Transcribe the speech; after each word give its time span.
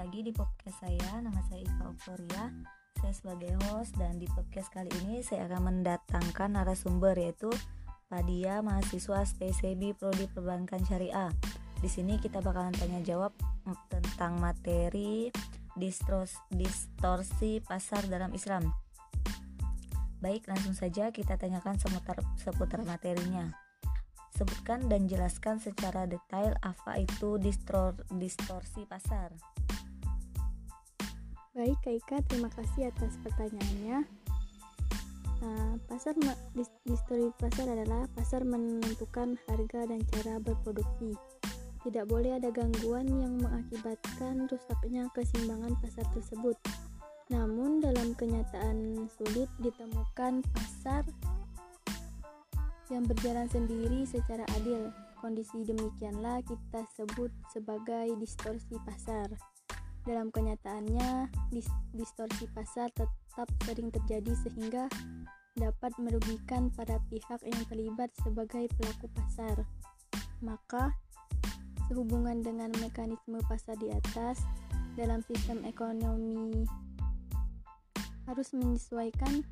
lagi 0.00 0.24
di 0.24 0.32
podcast 0.32 0.80
saya. 0.80 1.20
Nama 1.20 1.44
saya 1.44 1.60
Ika 1.60 1.84
Oktoria. 1.92 2.48
Saya 3.04 3.12
sebagai 3.12 3.52
host 3.68 3.92
dan 4.00 4.16
di 4.16 4.24
podcast 4.32 4.72
kali 4.72 4.88
ini 5.04 5.20
saya 5.20 5.44
akan 5.44 5.60
mendatangkan 5.68 6.56
narasumber 6.56 7.12
yaitu 7.20 7.52
Padia 8.08 8.64
mahasiswa 8.64 9.28
SPCB 9.28 9.92
Prodi 10.00 10.24
Perbankan 10.32 10.88
Syariah. 10.88 11.28
Di 11.84 11.88
sini 11.92 12.16
kita 12.16 12.40
bakalan 12.40 12.72
tanya 12.80 13.04
jawab 13.04 13.36
tentang 13.92 14.40
materi 14.40 15.28
distros, 15.76 16.32
distorsi 16.48 17.60
pasar 17.60 18.08
dalam 18.08 18.32
Islam. 18.32 18.72
Baik, 20.24 20.48
langsung 20.48 20.72
saja 20.72 21.12
kita 21.12 21.36
tanyakan 21.36 21.76
seputar, 21.76 22.24
seputar 22.40 22.80
materinya 22.88 23.52
sebutkan 24.30 24.88
dan 24.88 25.04
jelaskan 25.04 25.60
secara 25.60 26.08
detail 26.08 26.56
apa 26.64 26.96
itu 26.96 27.36
distor 27.36 27.92
distorsi 28.08 28.88
pasar. 28.88 29.36
Baik, 31.60 31.76
Kak 31.84 31.92
Ika, 31.92 32.16
terima 32.24 32.48
kasih 32.56 32.88
atas 32.88 33.20
pertanyaannya. 33.20 34.08
Nah, 35.44 35.76
pasar 35.92 36.16
distorsi 36.88 37.28
pasar 37.36 37.68
adalah 37.68 38.08
pasar 38.16 38.48
menentukan 38.48 39.36
harga 39.44 39.80
dan 39.84 40.00
cara 40.08 40.40
berproduksi. 40.40 41.12
Tidak 41.84 42.08
boleh 42.08 42.40
ada 42.40 42.48
gangguan 42.48 43.12
yang 43.12 43.44
mengakibatkan 43.44 44.48
rusaknya 44.48 45.04
keseimbangan 45.12 45.76
pasar 45.84 46.08
tersebut. 46.16 46.56
Namun, 47.28 47.84
dalam 47.84 48.16
kenyataan 48.16 49.04
sulit 49.20 49.52
ditemukan 49.60 50.40
pasar 50.56 51.04
yang 52.88 53.04
berjalan 53.04 53.52
sendiri 53.52 54.08
secara 54.08 54.48
adil. 54.56 54.88
Kondisi 55.20 55.60
demikianlah 55.68 56.40
kita 56.40 56.88
sebut 56.96 57.28
sebagai 57.52 58.16
distorsi 58.16 58.80
pasar. 58.88 59.28
Dalam 60.08 60.32
kenyataannya, 60.32 61.28
distorsi 61.92 62.48
pasar 62.56 62.88
tetap 62.96 63.48
sering 63.68 63.92
terjadi 63.92 64.32
sehingga 64.44 64.88
dapat 65.58 65.92
merugikan 66.00 66.72
para 66.72 66.96
pihak 67.12 67.40
yang 67.44 67.62
terlibat 67.68 68.08
sebagai 68.24 68.70
pelaku 68.80 69.06
pasar. 69.12 69.56
Maka, 70.40 70.96
sehubungan 71.90 72.40
dengan 72.40 72.72
mekanisme 72.80 73.42
pasar 73.44 73.76
di 73.76 73.92
atas, 73.92 74.40
dalam 74.96 75.20
sistem 75.28 75.62
ekonomi 75.68 76.64
harus 78.24 78.54
menyesuaikan 78.54 79.42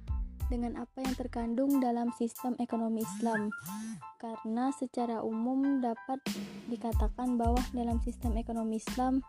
dengan 0.49 0.81
apa 0.81 1.05
yang 1.05 1.15
terkandung 1.19 1.83
dalam 1.83 2.09
sistem 2.17 2.57
ekonomi 2.57 3.05
Islam. 3.05 3.53
Karena 4.17 4.73
secara 4.75 5.21
umum 5.21 5.85
dapat 5.85 6.19
dikatakan 6.73 7.37
bahwa 7.37 7.61
dalam 7.77 8.01
sistem 8.01 8.35
ekonomi 8.41 8.81
Islam 8.81 9.21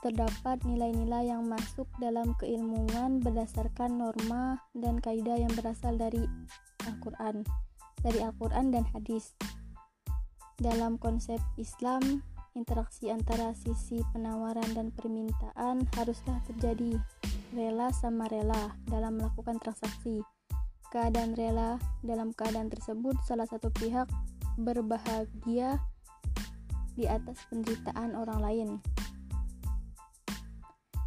terdapat 0.00 0.62
nilai-nilai 0.62 1.30
yang 1.30 1.46
masuk 1.46 1.86
dalam 1.98 2.34
keilmuan 2.38 3.18
berdasarkan 3.18 3.98
norma 3.98 4.62
dan 4.74 5.02
kaidah 5.02 5.34
yang 5.34 5.50
berasal 5.58 5.94
dari 5.98 6.22
Al-Qur'an, 6.86 7.42
dari 8.02 8.22
Al-Qur'an 8.22 8.70
dan 8.70 8.86
hadis. 8.94 9.34
Dalam 10.58 10.98
konsep 10.98 11.38
Islam, 11.58 12.22
interaksi 12.58 13.10
antara 13.14 13.54
sisi 13.54 14.02
penawaran 14.10 14.74
dan 14.74 14.90
permintaan 14.94 15.86
haruslah 15.94 16.42
terjadi 16.50 16.98
rela 17.54 17.90
sama 17.94 18.26
rela 18.26 18.74
dalam 18.90 19.18
melakukan 19.18 19.62
transaksi 19.62 20.22
keadaan 20.88 21.36
rela 21.36 21.76
dalam 22.00 22.32
keadaan 22.32 22.72
tersebut 22.72 23.16
salah 23.28 23.44
satu 23.44 23.68
pihak 23.76 24.08
berbahagia 24.56 25.76
di 26.98 27.06
atas 27.06 27.38
penderitaan 27.52 28.18
orang 28.18 28.40
lain. 28.42 28.68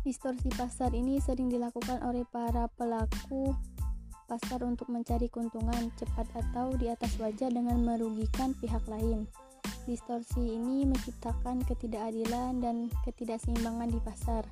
Distorsi 0.02 0.50
pasar 0.58 0.98
ini 0.98 1.22
sering 1.22 1.46
dilakukan 1.46 2.02
oleh 2.02 2.26
para 2.26 2.66
pelaku 2.74 3.54
pasar 4.26 4.66
untuk 4.66 4.90
mencari 4.90 5.30
keuntungan 5.30 5.94
cepat 5.94 6.26
atau 6.34 6.74
di 6.74 6.90
atas 6.90 7.22
wajah 7.22 7.54
dengan 7.54 7.86
merugikan 7.86 8.58
pihak 8.58 8.82
lain. 8.90 9.30
Distorsi 9.86 10.58
ini 10.58 10.90
menciptakan 10.90 11.62
ketidakadilan 11.70 12.58
dan 12.66 12.90
ketidakseimbangan 13.06 13.94
di 13.94 14.02
pasar 14.02 14.44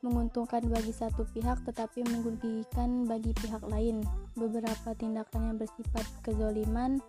menguntungkan 0.00 0.64
bagi 0.68 0.96
satu 0.96 1.28
pihak 1.32 1.60
tetapi 1.64 2.04
merugikan 2.08 3.04
bagi 3.04 3.36
pihak 3.36 3.64
lain. 3.68 4.04
Beberapa 4.36 4.96
tindakan 4.96 5.52
yang 5.52 5.56
bersifat 5.60 6.04
kezoliman 6.24 7.00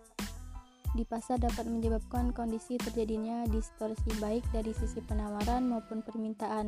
di 0.92 1.08
pasar 1.08 1.40
dapat 1.40 1.72
menyebabkan 1.72 2.36
kondisi 2.36 2.76
terjadinya 2.76 3.48
distorsi 3.48 4.12
baik 4.20 4.44
dari 4.52 4.76
sisi 4.76 5.00
penawaran 5.08 5.72
maupun 5.72 6.04
permintaan. 6.04 6.68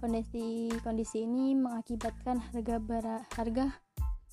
Kondisi 0.00 0.72
kondisi 0.80 1.28
ini 1.28 1.52
mengakibatkan 1.52 2.40
harga 2.40 2.76
ber, 2.80 3.04
harga 3.36 3.68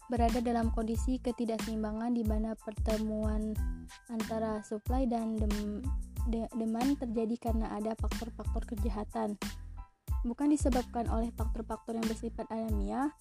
berada 0.08 0.40
dalam 0.40 0.72
kondisi 0.72 1.20
ketidakseimbangan 1.20 2.16
di 2.16 2.24
mana 2.24 2.56
pertemuan 2.56 3.52
antara 4.08 4.64
supply 4.64 5.04
dan 5.04 5.36
dem, 5.36 5.84
de, 6.32 6.48
demand 6.56 6.96
terjadi 7.04 7.52
karena 7.52 7.76
ada 7.76 7.92
faktor-faktor 8.00 8.64
kejahatan 8.72 9.36
bukan 10.24 10.52
disebabkan 10.52 11.08
oleh 11.12 11.30
faktor-faktor 11.36 12.00
yang 12.00 12.08
bersifat 12.08 12.48
alamiah 12.50 13.12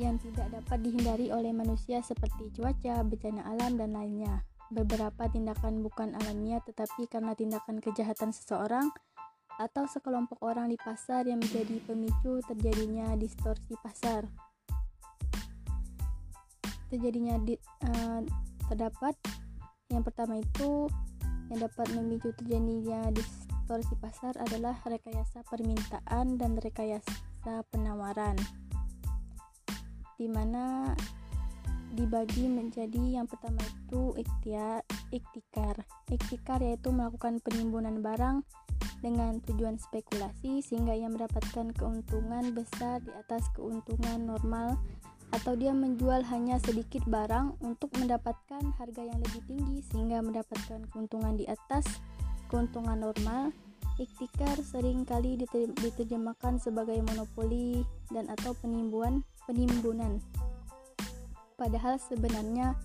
yang 0.00 0.16
tidak 0.22 0.48
dapat 0.48 0.78
dihindari 0.80 1.28
oleh 1.28 1.52
manusia 1.52 2.00
seperti 2.00 2.48
cuaca, 2.56 3.04
bencana 3.04 3.44
alam, 3.44 3.76
dan 3.76 3.92
lainnya. 3.92 4.40
Beberapa 4.72 5.28
tindakan 5.28 5.84
bukan 5.84 6.16
alamiah 6.16 6.64
tetapi 6.64 7.04
karena 7.04 7.36
tindakan 7.36 7.76
kejahatan 7.76 8.32
seseorang 8.32 8.88
atau 9.62 9.86
sekelompok 9.86 10.42
orang 10.42 10.74
di 10.74 10.78
pasar 10.78 11.30
yang 11.30 11.38
menjadi 11.38 11.78
pemicu 11.86 12.42
terjadinya 12.50 13.14
distorsi 13.14 13.78
pasar. 13.78 14.26
Terjadinya 16.90 17.38
di, 17.40 17.54
uh, 17.86 18.20
terdapat 18.66 19.14
yang 19.94 20.02
pertama 20.02 20.42
itu 20.42 20.90
yang 21.48 21.62
dapat 21.62 21.86
memicu 21.94 22.34
terjadinya 22.34 23.08
distorsi 23.14 23.94
pasar 24.02 24.34
adalah 24.42 24.76
rekayasa 24.82 25.46
permintaan 25.46 26.36
dan 26.36 26.58
rekayasa 26.58 27.62
penawaran 27.70 28.34
di 30.22 30.30
mana 30.30 30.94
dibagi 31.92 32.48
menjadi 32.48 33.20
yang 33.20 33.28
pertama 33.28 33.60
itu 33.60 34.16
ikhtiar, 34.16 34.80
ikhtikar. 35.12 35.84
Ikhtikar 36.08 36.64
yaitu 36.64 36.88
melakukan 36.88 37.42
penimbunan 37.44 38.00
barang 38.00 38.40
dengan 39.02 39.42
tujuan 39.42 39.76
spekulasi 39.76 40.62
sehingga 40.62 40.94
ia 40.94 41.10
mendapatkan 41.10 41.74
keuntungan 41.74 42.54
besar 42.54 43.02
di 43.02 43.10
atas 43.18 43.50
keuntungan 43.52 44.22
normal 44.22 44.78
atau 45.32 45.58
dia 45.58 45.74
menjual 45.74 46.22
hanya 46.28 46.60
sedikit 46.62 47.02
barang 47.08 47.58
untuk 47.64 47.90
mendapatkan 47.98 48.62
harga 48.78 49.02
yang 49.02 49.18
lebih 49.18 49.42
tinggi 49.48 49.78
sehingga 49.90 50.22
mendapatkan 50.22 50.86
keuntungan 50.92 51.34
di 51.40 51.48
atas 51.48 51.88
keuntungan 52.52 53.00
normal, 53.00 53.48
iktikar 53.96 54.60
sering 54.60 55.08
kali 55.08 55.40
diterjemahkan 55.80 56.60
sebagai 56.60 57.00
monopoli 57.00 57.80
dan 58.12 58.28
atau 58.28 58.52
penimbunan 58.60 59.24
penimbunan. 59.48 60.20
Padahal 61.56 61.96
sebenarnya 61.96 62.76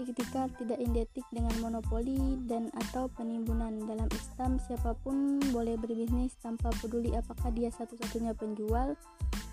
iktikar 0.00 0.48
tidak 0.56 0.80
identik 0.80 1.26
dengan 1.28 1.52
monopoli 1.60 2.40
dan 2.48 2.72
atau 2.72 3.10
penimbunan. 3.12 3.76
Dalam 3.84 4.08
Islam 4.14 4.56
siapa 4.56 4.96
pun 5.04 5.36
boleh 5.52 5.76
berbisnis 5.76 6.32
tanpa 6.40 6.72
peduli 6.80 7.12
apakah 7.12 7.52
dia 7.52 7.68
satu-satunya 7.68 8.32
penjual 8.32 8.96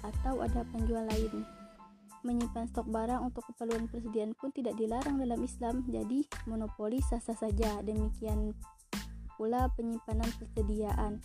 atau 0.06 0.40
ada 0.40 0.64
penjual 0.72 1.04
lain. 1.04 1.44
Menyimpan 2.24 2.68
stok 2.72 2.88
barang 2.91 3.32
untuk 3.32 3.47
keperluan 3.52 3.88
persediaan 3.88 4.36
pun 4.36 4.52
tidak 4.52 4.76
dilarang 4.76 5.20
dalam 5.24 5.40
Islam, 5.40 5.88
jadi 5.88 6.28
monopoli 6.47 7.00
sah-sah 7.00 7.35
saja. 7.35 7.80
Demikian 7.84 8.52
pula 9.40 9.72
penyimpanan 9.76 10.28
persediaan. 10.35 11.24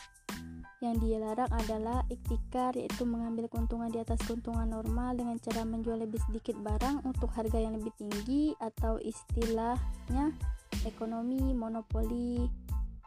Yang 0.85 1.01
dilarang 1.01 1.49
adalah 1.49 2.05
iktikar 2.13 2.77
yaitu 2.77 3.09
mengambil 3.09 3.49
keuntungan 3.49 3.89
di 3.89 4.05
atas 4.05 4.21
keuntungan 4.29 4.69
normal 4.69 5.17
dengan 5.17 5.41
cara 5.41 5.65
menjual 5.65 6.05
lebih 6.05 6.21
sedikit 6.29 6.61
barang 6.61 7.09
untuk 7.09 7.33
harga 7.33 7.57
yang 7.57 7.81
lebih 7.81 7.89
tinggi 7.97 8.53
atau 8.61 9.01
istilahnya 9.01 10.37
ekonomi 10.85 11.57
monopoli 11.57 12.45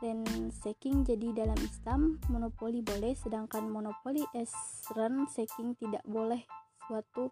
dan 0.01 0.25
saking 0.65 1.05
jadi 1.05 1.45
dalam 1.45 1.57
Islam 1.61 2.17
monopoli 2.33 2.81
boleh 2.81 3.13
sedangkan 3.13 3.69
monopoli 3.69 4.25
as 4.33 4.49
run 4.97 5.29
saking 5.29 5.77
tidak 5.77 6.01
boleh. 6.09 6.41
Suatu 6.89 7.29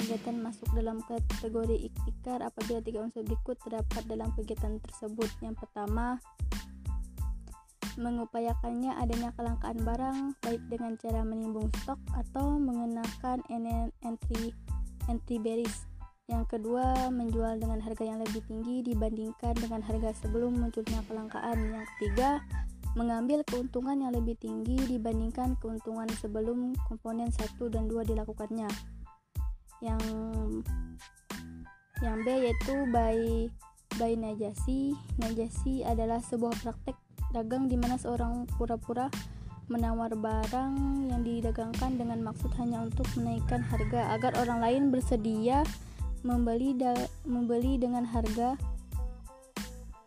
kegiatan 0.00 0.40
masuk 0.40 0.72
dalam 0.72 1.04
kategori 1.04 1.76
iktikar 1.92 2.40
apabila 2.40 2.80
tiga 2.80 3.04
unsur 3.04 3.20
berikut 3.20 3.60
terdapat 3.60 4.00
dalam 4.08 4.32
kegiatan 4.32 4.80
tersebut. 4.80 5.28
Yang 5.44 5.60
pertama 5.60 6.16
mengupayakannya 7.98 8.94
adanya 8.94 9.34
kelangkaan 9.34 9.82
barang 9.82 10.18
baik 10.46 10.62
dengan 10.70 10.94
cara 10.96 11.26
menimbung 11.26 11.66
stok 11.82 11.98
atau 12.14 12.54
mengenakan 12.56 13.42
entry 14.06 14.54
entry 15.10 15.36
bearish. 15.42 15.84
Yang 16.28 16.60
kedua, 16.60 17.08
menjual 17.08 17.58
dengan 17.58 17.80
harga 17.80 18.04
yang 18.04 18.20
lebih 18.20 18.44
tinggi 18.46 18.84
dibandingkan 18.84 19.56
dengan 19.56 19.80
harga 19.80 20.12
sebelum 20.22 20.60
munculnya 20.60 21.00
kelangkaan. 21.08 21.56
Yang 21.72 21.88
ketiga, 21.96 22.44
mengambil 22.94 23.40
keuntungan 23.48 23.96
yang 23.96 24.12
lebih 24.12 24.36
tinggi 24.36 24.76
dibandingkan 24.86 25.56
keuntungan 25.56 26.06
sebelum 26.20 26.76
komponen 26.84 27.32
1 27.32 27.72
dan 27.72 27.88
2 27.88 28.04
dilakukannya. 28.04 28.68
Yang 29.80 30.02
yang 32.04 32.22
B 32.22 32.28
yaitu 32.30 32.76
by 32.92 33.48
by 33.96 34.12
najasi. 34.12 34.92
Najasi 35.16 35.82
adalah 35.88 36.20
sebuah 36.20 36.54
praktek 36.60 37.07
dagang 37.32 37.68
di 37.68 37.76
mana 37.76 38.00
seorang 38.00 38.48
pura-pura 38.56 39.12
menawar 39.68 40.16
barang 40.16 41.04
yang 41.12 41.20
didagangkan 41.20 42.00
dengan 42.00 42.24
maksud 42.24 42.48
hanya 42.56 42.80
untuk 42.80 43.04
menaikkan 43.20 43.60
harga 43.60 44.16
agar 44.16 44.32
orang 44.40 44.64
lain 44.64 44.82
bersedia 44.88 45.60
membeli 46.24 46.72
membeli 47.28 47.76
dengan 47.76 48.08
harga 48.08 48.56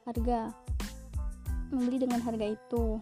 harga 0.10 0.50
membeli 1.72 2.04
dengan 2.04 2.20
harga 2.20 2.46
itu. 2.52 3.00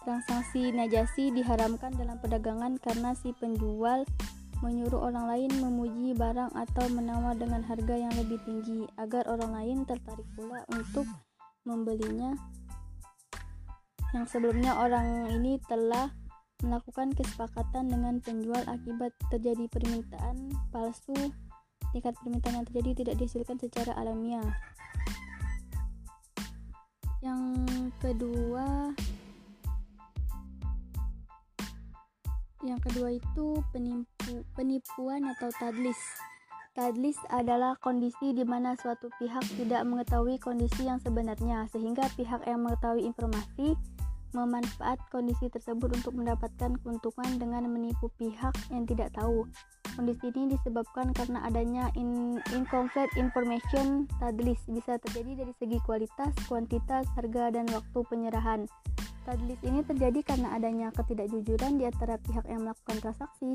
Transaksi 0.00 0.72
najasi 0.72 1.34
diharamkan 1.34 1.92
dalam 1.92 2.16
perdagangan 2.22 2.80
karena 2.80 3.12
si 3.12 3.36
penjual 3.36 4.08
menyuruh 4.64 5.12
orang 5.12 5.28
lain 5.28 5.50
memuji 5.60 6.16
barang 6.16 6.50
atau 6.56 6.88
menawar 6.90 7.36
dengan 7.36 7.60
harga 7.62 7.94
yang 7.94 8.10
lebih 8.16 8.40
tinggi 8.42 8.88
agar 8.96 9.28
orang 9.28 9.52
lain 9.54 9.78
tertarik 9.84 10.24
pula 10.34 10.64
untuk 10.72 11.04
membelinya. 11.68 12.32
Yang 14.16 14.24
sebelumnya 14.32 14.78
orang 14.78 15.32
ini 15.34 15.60
telah 15.68 16.12
melakukan 16.64 17.14
kesepakatan 17.14 17.92
dengan 17.92 18.18
penjual 18.18 18.64
akibat 18.66 19.14
terjadi 19.30 19.68
permintaan 19.70 20.50
palsu. 20.74 21.14
Tingkat 21.94 22.16
permintaan 22.20 22.62
yang 22.62 22.66
terjadi 22.68 22.90
tidak 23.04 23.14
dihasilkan 23.20 23.56
secara 23.56 23.96
alamiah 23.96 24.44
yang 27.18 27.66
kedua 27.98 28.94
yang 32.62 32.78
kedua 32.78 33.10
itu 33.10 33.46
penipu 33.74 34.46
penipuan 34.54 35.26
atau 35.34 35.50
tadlis 35.58 35.98
tadlis 36.78 37.18
adalah 37.34 37.74
kondisi 37.82 38.30
di 38.30 38.46
mana 38.46 38.78
suatu 38.78 39.10
pihak 39.18 39.42
tidak 39.58 39.82
mengetahui 39.82 40.38
kondisi 40.38 40.86
yang 40.86 41.02
sebenarnya 41.02 41.66
sehingga 41.74 42.06
pihak 42.14 42.46
yang 42.46 42.62
mengetahui 42.62 43.02
informasi 43.02 43.74
memanfaat 44.36 45.00
kondisi 45.08 45.48
tersebut 45.48 45.92
untuk 45.94 46.16
mendapatkan 46.16 46.76
keuntungan 46.84 47.30
dengan 47.40 47.68
menipu 47.68 48.12
pihak 48.20 48.52
yang 48.72 48.84
tidak 48.84 49.12
tahu. 49.16 49.48
Kondisi 49.96 50.30
ini 50.30 50.54
disebabkan 50.54 51.10
karena 51.16 51.42
adanya 51.48 51.90
in, 51.98 52.38
incomplete 52.54 53.10
information 53.18 54.06
tadlis 54.22 54.60
bisa 54.70 55.00
terjadi 55.02 55.42
dari 55.44 55.52
segi 55.58 55.78
kualitas, 55.82 56.32
kuantitas, 56.46 57.08
harga, 57.18 57.50
dan 57.50 57.66
waktu 57.72 57.98
penyerahan. 58.06 58.60
Tadlis 59.26 59.60
ini 59.60 59.84
terjadi 59.84 60.24
karena 60.24 60.56
adanya 60.56 60.88
ketidakjujuran 60.94 61.76
di 61.76 61.84
antara 61.84 62.16
pihak 62.16 62.48
yang 62.48 62.64
melakukan 62.64 62.96
transaksi. 63.02 63.52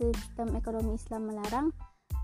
Sistem 0.00 0.58
ekonomi 0.58 0.98
Islam 0.98 1.30
melarang 1.30 1.70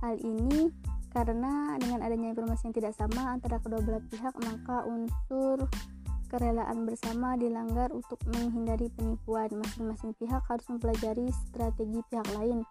hal 0.03 0.19
ini 0.19 0.71
karena 1.13 1.75
dengan 1.81 2.05
adanya 2.05 2.37
informasi 2.37 2.69
yang 2.69 2.77
tidak 2.77 2.95
sama 2.95 3.33
antara 3.33 3.57
kedua 3.59 3.81
belah 3.81 4.05
pihak 4.13 4.35
maka 4.45 4.85
unsur 4.85 5.65
kerelaan 6.29 6.85
bersama 6.85 7.35
dilanggar 7.35 7.91
untuk 7.91 8.21
menghindari 8.29 8.93
penipuan. 8.93 9.49
Masing-masing 9.51 10.13
pihak 10.21 10.45
harus 10.47 10.67
mempelajari 10.69 11.33
strategi 11.49 12.01
pihak 12.13 12.29
lain. 12.37 12.63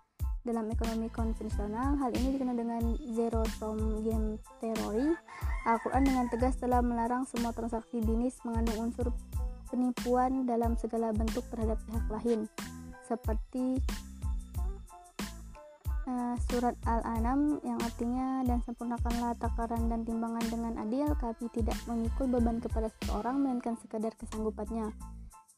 Dalam 0.47 0.71
ekonomi 0.71 1.11
konvensional, 1.11 1.99
hal 1.99 2.15
ini 2.15 2.39
dikenal 2.39 2.55
dengan 2.55 2.83
zero 3.11 3.43
sum 3.59 3.99
game 4.05 4.39
theory. 4.63 5.11
Al-Quran 5.67 6.07
dengan 6.07 6.25
tegas 6.31 6.55
telah 6.55 6.79
melarang 6.79 7.27
semua 7.27 7.51
transaksi 7.51 7.99
bisnis 7.99 8.39
mengandung 8.47 8.87
unsur 8.87 9.11
penipuan 9.67 10.47
dalam 10.47 10.79
segala 10.79 11.11
bentuk 11.11 11.43
terhadap 11.51 11.75
pihak 11.91 12.07
lain, 12.07 12.47
seperti 13.03 13.83
uh, 16.07 16.35
surat 16.49 16.73
Al-An'am 16.87 17.59
yang 17.61 17.77
artinya 17.83 18.41
dan 18.47 18.63
sempurnakanlah 18.63 19.35
takaran 19.37 19.91
dan 19.91 20.07
timbangan 20.07 20.45
dengan 20.47 20.73
adil 20.81 21.11
kami 21.19 21.51
tidak 21.51 21.77
memikul 21.85 22.31
beban 22.31 22.63
kepada 22.63 22.87
seseorang 22.97 23.43
melainkan 23.43 23.75
sekadar 23.77 24.15
kesanggupannya. 24.15 24.89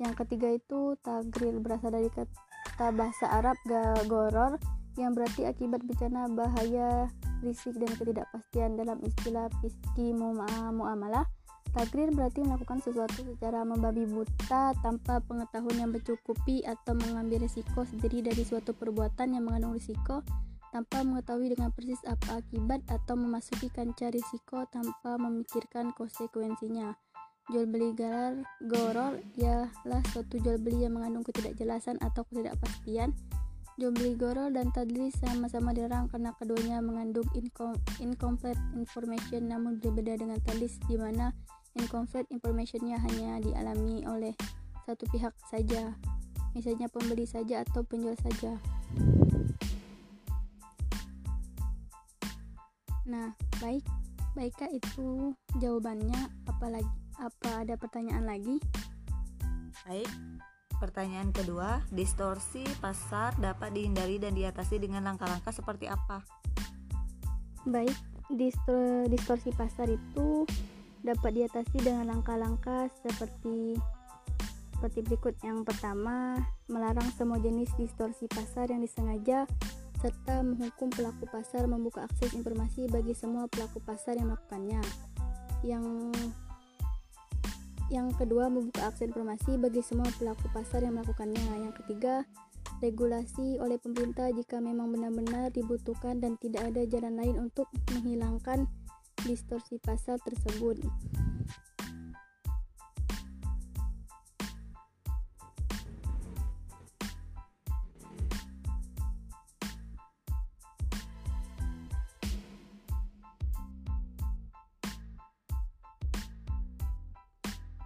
Yang 0.02 0.14
ketiga 0.26 0.50
itu 0.52 0.98
tagril 1.06 1.62
berasal 1.62 1.94
dari 1.94 2.10
kata 2.10 2.92
bahasa 2.96 3.26
Arab 3.30 3.56
gagoror 3.68 4.58
yang 4.98 5.16
berarti 5.16 5.48
akibat 5.48 5.86
bencana 5.86 6.28
bahaya 6.28 7.08
risik 7.40 7.76
dan 7.80 7.92
ketidakpastian 7.96 8.76
dalam 8.76 9.00
istilah 9.06 9.48
fiski 9.64 10.12
muamalah 10.12 11.24
Takrir 11.70 12.10
berarti 12.10 12.42
melakukan 12.42 12.82
sesuatu 12.82 13.22
secara 13.22 13.62
membabi 13.62 14.10
buta 14.10 14.74
tanpa 14.82 15.22
pengetahuan 15.22 15.78
yang 15.78 15.92
mencukupi 15.94 16.66
atau 16.66 16.98
mengambil 16.98 17.46
risiko 17.46 17.86
sendiri 17.86 18.26
dari 18.26 18.42
suatu 18.42 18.74
perbuatan 18.74 19.38
yang 19.38 19.46
mengandung 19.46 19.78
risiko 19.78 20.26
tanpa 20.74 21.02
mengetahui 21.02 21.54
dengan 21.54 21.70
persis 21.74 22.02
apa 22.06 22.42
akibat 22.42 22.82
atau 22.90 23.18
memasuki 23.18 23.70
kancah 23.70 24.14
risiko 24.14 24.66
tanpa 24.70 25.18
memikirkan 25.18 25.94
konsekuensinya. 25.94 26.94
Jual 27.50 27.66
beli 27.66 27.98
garar 27.98 28.38
goror 28.62 29.18
ialah 29.34 30.02
suatu 30.14 30.38
jual 30.38 30.62
beli 30.62 30.86
yang 30.86 31.02
mengandung 31.02 31.26
ketidakjelasan 31.26 31.98
atau 31.98 32.22
ketidakpastian. 32.30 33.14
Jual 33.82 33.90
beli 33.96 34.14
goror 34.14 34.54
dan 34.54 34.70
tadlis 34.70 35.18
sama-sama 35.18 35.74
dilarang 35.74 36.12
karena 36.14 36.36
keduanya 36.38 36.78
mengandung 36.84 37.26
incom 37.34 37.74
incomplete 37.98 38.60
information 38.78 39.50
namun 39.50 39.82
berbeda 39.82 40.20
dengan 40.20 40.38
tadlis 40.46 40.78
di 40.86 41.00
mana 41.00 41.34
incomplete 41.78 42.30
informationnya 42.34 42.98
hanya 42.98 43.38
dialami 43.44 44.06
oleh 44.08 44.34
satu 44.90 45.06
pihak 45.10 45.34
saja. 45.50 45.94
Misalnya 46.58 46.90
pembeli 46.90 47.30
saja 47.30 47.62
atau 47.62 47.86
penjual 47.86 48.18
saja. 48.18 48.58
Nah 53.10 53.34
baik 53.62 53.86
baikkah 54.34 54.70
itu 54.74 55.34
jawabannya? 55.62 56.30
Apalagi 56.50 56.90
apa 57.22 57.66
ada 57.66 57.78
pertanyaan 57.78 58.26
lagi? 58.26 58.58
Baik 59.86 60.10
pertanyaan 60.80 61.36
kedua 61.36 61.84
distorsi 61.92 62.64
pasar 62.80 63.36
dapat 63.36 63.76
dihindari 63.76 64.16
dan 64.16 64.32
diatasi 64.32 64.80
dengan 64.80 65.04
langkah-langkah 65.06 65.52
seperti 65.52 65.92
apa? 65.92 66.24
Baik 67.68 67.94
distorsi 68.32 69.52
pasar 69.52 69.92
itu 69.92 70.48
dapat 71.04 71.32
diatasi 71.36 71.78
dengan 71.80 72.12
langkah-langkah 72.12 72.92
seperti 73.04 73.80
seperti 74.80 75.00
berikut. 75.04 75.36
Yang 75.44 75.68
pertama, 75.68 76.40
melarang 76.72 77.12
semua 77.20 77.36
jenis 77.44 77.68
distorsi 77.76 78.32
pasar 78.32 78.72
yang 78.72 78.80
disengaja 78.80 79.44
serta 80.00 80.40
menghukum 80.40 80.88
pelaku 80.88 81.28
pasar 81.28 81.68
membuka 81.68 82.08
akses 82.08 82.32
informasi 82.32 82.88
bagi 82.88 83.12
semua 83.12 83.52
pelaku 83.52 83.84
pasar 83.84 84.16
yang 84.16 84.32
melakukannya. 84.32 84.80
Yang 85.68 85.86
yang 87.92 88.08
kedua, 88.16 88.48
membuka 88.48 88.88
akses 88.88 89.12
informasi 89.12 89.60
bagi 89.60 89.84
semua 89.84 90.08
pelaku 90.16 90.48
pasar 90.56 90.88
yang 90.88 90.96
melakukannya. 90.96 91.68
Yang 91.68 91.84
ketiga, 91.84 92.24
regulasi 92.80 93.60
oleh 93.60 93.76
pemerintah 93.76 94.32
jika 94.32 94.64
memang 94.64 94.96
benar-benar 94.96 95.52
dibutuhkan 95.52 96.24
dan 96.24 96.40
tidak 96.40 96.72
ada 96.72 96.88
jalan 96.88 97.20
lain 97.20 97.36
untuk 97.36 97.68
menghilangkan 97.92 98.64
distorsi 99.26 99.76
pasar 99.82 100.20
tersebut. 100.24 100.80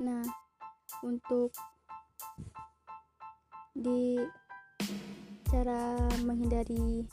Nah, 0.04 0.28
untuk 1.00 1.56
di 3.72 4.20
cara 5.48 5.96
menghindari 6.28 7.08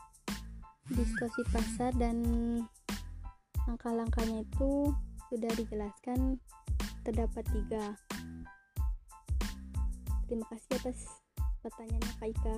distorsi 0.91 1.47
pasar 1.55 1.95
dan 1.95 2.19
Langkah-langkahnya 3.69 4.47
itu 4.47 4.95
sudah 5.29 5.53
dijelaskan 5.59 6.41
terdapat 7.05 7.45
tiga. 7.51 7.85
Terima 10.31 10.47
kasih 10.47 10.73
atas 10.79 10.99
pertanyaannya 11.61 12.13
Kak 12.17 12.29
Ika. 12.31 12.57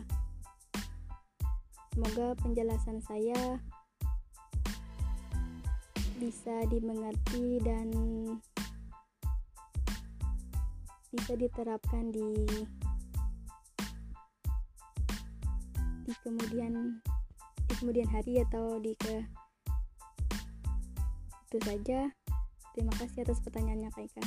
Semoga 1.92 2.26
penjelasan 2.40 3.00
saya 3.04 3.61
bisa 6.23 6.54
dimengerti 6.71 7.59
dan 7.66 7.90
bisa 11.12 11.37
diterapkan 11.37 12.09
di 12.09 12.47
di 16.09 16.14
kemudian 16.25 17.02
di 17.68 17.75
kemudian 17.76 18.09
hari 18.09 18.40
atau 18.40 18.80
di 18.80 18.97
ke 18.97 19.41
itu 21.52 21.61
saja. 21.68 22.09
Terima 22.73 22.97
kasih 22.97 23.28
atas 23.28 23.44
pertanyaannya 23.44 23.92
Kak 23.92 24.09
Ika. 24.09 24.25